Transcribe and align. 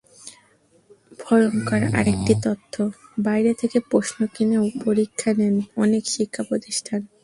ভয়ংকর 1.19 1.81
আরেকটি 1.99 2.33
তথ্য, 2.45 2.73
বাইরে 3.17 3.51
থেকে 3.53 3.77
প্রশ্ন 3.91 4.19
কিনেও 4.35 4.63
পরীক্ষা 4.85 5.29
নেয় 5.39 5.59
অনেক 5.75 6.03
শিক্ষাপ্রতিষ্ঠান। 6.07 7.01